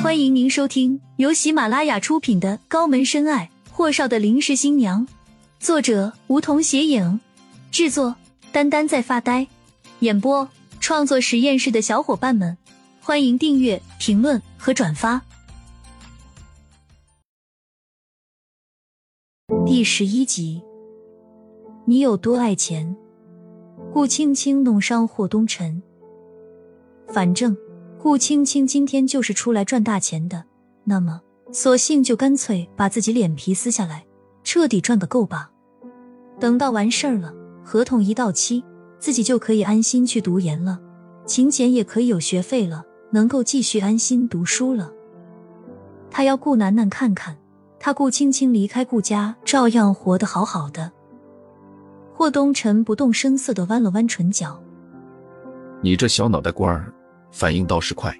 [0.00, 5.04] 欢迎您收听由喜马拉雅出品的《高门深爱：霍少的临时新娘》，
[5.58, 7.18] 作者梧桐斜影，
[7.72, 8.14] 制作
[8.52, 9.48] 丹丹在发呆，
[9.98, 10.48] 演播
[10.78, 12.56] 创作实验室的小伙伴们，
[13.00, 15.20] 欢迎订阅、评论和转发。
[19.66, 20.62] 第十一集，
[21.84, 22.96] 你有多爱钱？
[23.92, 25.82] 顾青青弄伤霍东辰，
[27.08, 27.56] 反正。
[28.00, 30.44] 顾青青今天就是出来赚大钱的，
[30.84, 31.20] 那么
[31.50, 34.06] 索性就干脆把自己脸皮撕下来，
[34.44, 35.50] 彻底赚个够吧。
[36.38, 37.34] 等到完事儿了，
[37.64, 38.64] 合同一到期，
[39.00, 40.78] 自己就可以安心去读研了，
[41.26, 44.92] 秦简也可以有学费了，能够继续安心读书了。
[46.08, 47.36] 他要顾楠楠看看，
[47.80, 50.92] 他顾青青离开顾家照样活得好好的。
[52.14, 54.62] 霍东辰不动声色的弯了弯唇角
[55.82, 56.92] ：“你这小脑袋瓜儿。”
[57.30, 58.14] 反应倒是快。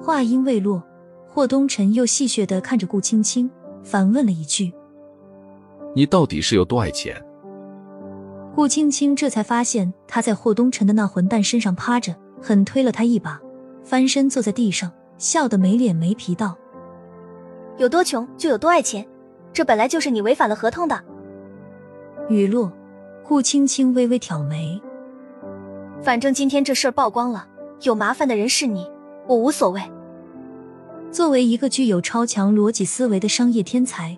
[0.00, 0.82] 话音未落，
[1.26, 3.50] 霍东辰又戏谑的看着顾青青，
[3.82, 4.72] 反问了一句
[5.94, 7.22] ：“你到底是有多爱钱？”
[8.54, 13.40] 顾青青这才发现他在霍东辰的那混蛋身上趴着，狠推了他一把，
[13.84, 16.56] 翻身坐在地上，笑得没脸没皮道
[17.78, 19.06] ：“有多穷就有多爱钱，
[19.52, 21.00] 这本来就是你违反了合同的。”
[22.28, 22.72] 雨落，
[23.22, 24.80] 顾青青微微挑眉
[26.02, 27.46] ：“反正今天这事儿曝光了。”
[27.82, 28.86] 有麻烦的人是你，
[29.26, 29.80] 我无所谓。
[31.10, 34.16] 作为一个具有超强逻辑思维的商业天才，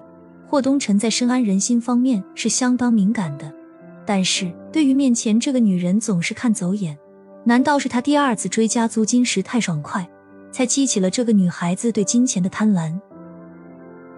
[0.49, 3.53] 霍东辰在深谙人心方面是相当敏感的。
[4.05, 6.99] 但是对于面前这个女人，总是看走眼。
[7.45, 10.09] 难道是他第二次追加租金时太爽快，
[10.51, 12.93] 才激起了这个女孩子对金钱的贪婪？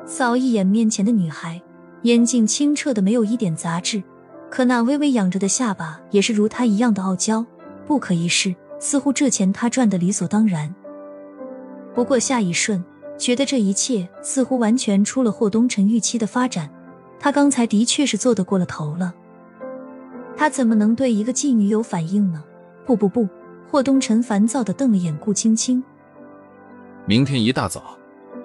[0.07, 1.61] 扫一眼面前的女孩，
[2.03, 4.03] 眼睛清澈的没有一点杂质，
[4.51, 7.45] 可那微微仰着的下巴，也是如她一样的傲娇，
[7.87, 8.55] 不可一世。
[8.85, 10.75] 似乎这钱他赚的理所当然，
[11.95, 12.85] 不过下一瞬
[13.17, 16.69] 觉得这一切似乎完全出了霍东辰预期的发展。
[17.19, 19.15] 他刚才的确是做得过了头了。
[20.37, 22.45] 他怎么能对一个妓女有反应呢？
[22.85, 23.27] 不不不！
[23.71, 25.83] 霍东辰烦躁的瞪了眼顾青青。
[27.07, 27.97] 明天一大早，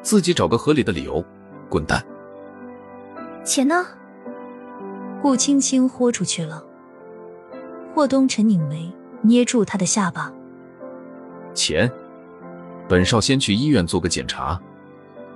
[0.01, 1.21] 自己找个合理的理由
[1.67, 2.01] 滚蛋。
[3.43, 3.85] 钱呢？
[5.21, 6.63] 顾青青豁出去了。
[7.93, 8.89] 霍东辰拧眉。
[9.21, 10.31] 捏住他的下巴。
[11.53, 11.91] 钱，
[12.87, 14.59] 本少先去医院做个检查，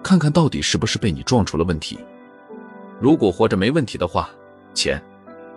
[0.01, 1.99] 看看到底是不是被你撞出了问题。
[2.99, 4.29] 如果活着没问题的话，
[4.73, 5.01] 钱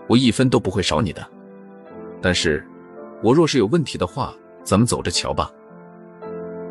[0.09, 1.25] 我一分都不会少你的。
[2.20, 2.66] 但是，
[3.22, 4.34] 我若是有问题的话，
[4.65, 5.50] 咱们走着瞧吧。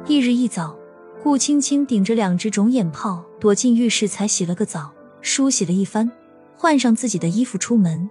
[0.05, 0.75] 翌日一早，
[1.23, 6.11] 顾青青顶着两只肿眼泡躲进浴室，才洗了个澡，梳洗了一番，
[6.55, 8.09] 换上自己的衣服出门。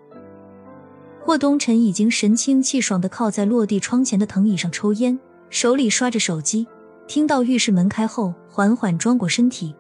[1.26, 5.18] 霍东辰已经神清气爽的靠在落地窗前的藤椅上抽烟，
[5.48, 6.66] 手里刷着手机。
[7.08, 9.74] 听到浴室门开后，缓缓转过身体。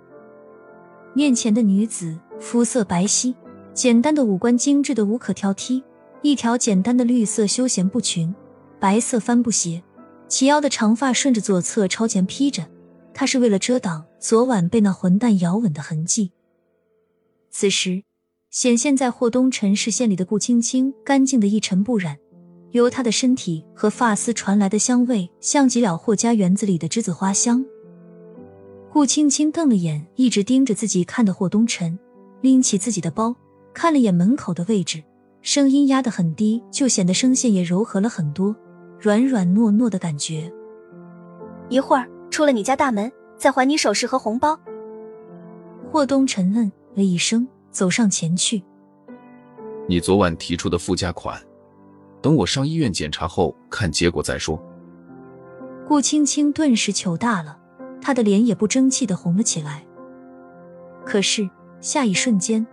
[1.12, 3.34] 面前的女子肤色白皙，
[3.74, 5.82] 简单的五官精致的无可挑剔，
[6.22, 8.34] 一条简单的绿色休闲布裙，
[8.80, 9.82] 白色帆布鞋，
[10.26, 12.64] 齐腰的长发顺着左侧朝前披着。
[13.12, 16.32] 她是为了遮挡昨晚被那混蛋咬吻的痕迹。
[17.50, 18.04] 此时。
[18.54, 22.16] 显现在霍东辰视线里的顾青青，干净的一尘不染，
[22.70, 27.66] 由她的身体和发丝传来的香味，像极了霍家园子里的栀子花香。
[28.92, 31.98] 顾青青瞪了眼一直盯着自己看的霍东辰，
[32.42, 33.34] 拎起自己的包，
[33.72, 35.02] 看了眼门口的位置，
[35.42, 38.54] 声音压得很低，就显得声线也柔和了很多，
[39.00, 40.48] 软软糯糯的感觉。
[41.68, 44.56] 一会儿出了你家大门，再还你首饰和红包。
[45.90, 47.48] 霍东辰嗯了一声。
[47.74, 48.62] 走上前去。
[49.88, 51.38] 你昨晚提出的附加款，
[52.22, 54.58] 等我上医院检查后看结果再说。
[55.86, 57.58] 顾青青顿时糗大了，
[58.00, 59.84] 她的脸也不争气的红了起来。
[61.04, 62.64] 可是下一瞬间，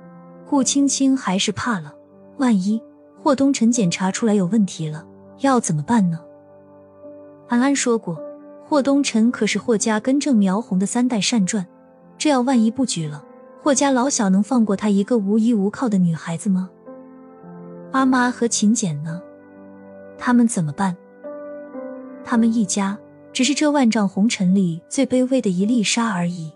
[0.47, 1.93] 顾青青还是怕了，
[2.37, 2.81] 万一
[3.21, 5.05] 霍东辰检查出来有问题了，
[5.39, 6.21] 要怎么办呢？
[7.49, 8.17] 安安说过，
[8.63, 11.67] 霍东辰可是霍家根正苗红的三代善传，
[12.17, 13.25] 这要万一不举了。
[13.63, 16.67] 霍家老小能放过她一个无依无靠的女孩子吗？
[17.91, 19.21] 阿妈和秦简呢？
[20.17, 20.97] 他们怎么办？
[22.25, 22.97] 他们一家
[23.31, 26.51] 只是这万丈红尘里最卑微的一粒沙而已。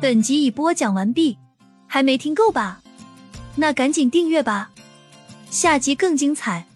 [0.00, 1.36] 本集已播讲完毕，
[1.88, 2.82] 还没听够吧？
[3.56, 4.70] 那赶紧订阅吧，
[5.50, 6.66] 下集更精彩。